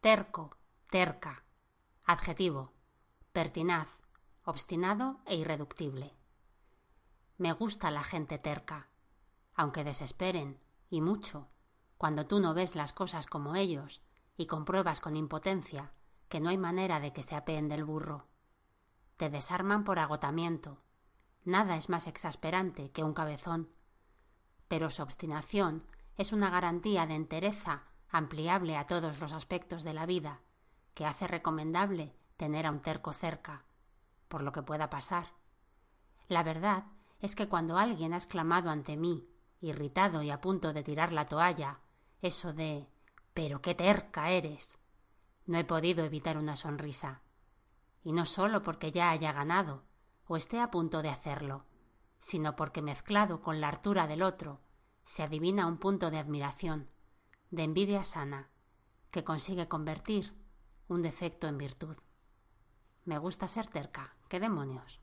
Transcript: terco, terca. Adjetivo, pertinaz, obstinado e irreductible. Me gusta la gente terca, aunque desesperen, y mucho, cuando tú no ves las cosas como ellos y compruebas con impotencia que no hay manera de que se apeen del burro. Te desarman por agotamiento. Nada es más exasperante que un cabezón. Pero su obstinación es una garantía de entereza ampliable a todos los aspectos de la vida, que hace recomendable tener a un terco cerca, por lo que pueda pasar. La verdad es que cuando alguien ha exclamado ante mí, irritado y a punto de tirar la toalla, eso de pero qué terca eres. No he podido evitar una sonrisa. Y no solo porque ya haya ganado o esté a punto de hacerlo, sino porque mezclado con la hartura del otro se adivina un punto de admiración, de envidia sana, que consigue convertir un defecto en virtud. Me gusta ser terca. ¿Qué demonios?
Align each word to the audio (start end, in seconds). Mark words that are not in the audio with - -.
terco, 0.00 0.56
terca. 0.88 1.44
Adjetivo, 2.06 2.72
pertinaz, 3.34 4.00
obstinado 4.44 5.20
e 5.26 5.36
irreductible. 5.36 6.16
Me 7.36 7.52
gusta 7.52 7.90
la 7.90 8.02
gente 8.02 8.38
terca, 8.38 8.88
aunque 9.54 9.84
desesperen, 9.84 10.58
y 10.88 11.02
mucho, 11.02 11.48
cuando 11.98 12.24
tú 12.24 12.40
no 12.40 12.54
ves 12.54 12.76
las 12.76 12.94
cosas 12.94 13.26
como 13.26 13.56
ellos 13.56 14.02
y 14.38 14.46
compruebas 14.46 15.02
con 15.02 15.16
impotencia 15.16 15.92
que 16.30 16.40
no 16.40 16.48
hay 16.48 16.56
manera 16.56 16.98
de 16.98 17.12
que 17.12 17.22
se 17.22 17.36
apeen 17.36 17.68
del 17.68 17.84
burro. 17.84 18.26
Te 19.18 19.28
desarman 19.28 19.84
por 19.84 19.98
agotamiento. 19.98 20.82
Nada 21.44 21.76
es 21.76 21.90
más 21.90 22.06
exasperante 22.06 22.90
que 22.90 23.04
un 23.04 23.12
cabezón. 23.12 23.70
Pero 24.66 24.88
su 24.88 25.02
obstinación 25.02 25.86
es 26.16 26.32
una 26.32 26.48
garantía 26.48 27.06
de 27.06 27.16
entereza 27.16 27.84
ampliable 28.10 28.76
a 28.76 28.86
todos 28.86 29.20
los 29.20 29.32
aspectos 29.32 29.82
de 29.82 29.94
la 29.94 30.06
vida, 30.06 30.40
que 30.94 31.06
hace 31.06 31.26
recomendable 31.26 32.14
tener 32.36 32.66
a 32.66 32.70
un 32.70 32.80
terco 32.80 33.12
cerca, 33.12 33.64
por 34.28 34.42
lo 34.42 34.52
que 34.52 34.62
pueda 34.62 34.90
pasar. 34.90 35.26
La 36.28 36.42
verdad 36.42 36.84
es 37.20 37.36
que 37.36 37.48
cuando 37.48 37.76
alguien 37.76 38.12
ha 38.12 38.16
exclamado 38.16 38.70
ante 38.70 38.96
mí, 38.96 39.28
irritado 39.60 40.22
y 40.22 40.30
a 40.30 40.40
punto 40.40 40.72
de 40.72 40.82
tirar 40.82 41.12
la 41.12 41.26
toalla, 41.26 41.80
eso 42.22 42.52
de 42.52 42.88
pero 43.34 43.62
qué 43.62 43.74
terca 43.74 44.30
eres. 44.30 44.78
No 45.46 45.58
he 45.58 45.64
podido 45.64 46.04
evitar 46.04 46.36
una 46.36 46.56
sonrisa. 46.56 47.22
Y 48.02 48.12
no 48.12 48.26
solo 48.26 48.62
porque 48.62 48.92
ya 48.92 49.10
haya 49.10 49.32
ganado 49.32 49.84
o 50.26 50.36
esté 50.36 50.60
a 50.60 50.70
punto 50.70 51.02
de 51.02 51.08
hacerlo, 51.08 51.64
sino 52.18 52.56
porque 52.56 52.82
mezclado 52.82 53.40
con 53.40 53.60
la 53.60 53.68
hartura 53.68 54.06
del 54.06 54.22
otro 54.22 54.60
se 55.02 55.22
adivina 55.22 55.66
un 55.66 55.78
punto 55.78 56.10
de 56.10 56.18
admiración, 56.18 56.88
de 57.50 57.64
envidia 57.64 58.04
sana, 58.04 58.48
que 59.10 59.24
consigue 59.24 59.68
convertir 59.68 60.32
un 60.88 61.02
defecto 61.02 61.48
en 61.48 61.58
virtud. 61.58 61.96
Me 63.04 63.18
gusta 63.18 63.48
ser 63.48 63.66
terca. 63.66 64.14
¿Qué 64.28 64.38
demonios? 64.38 65.00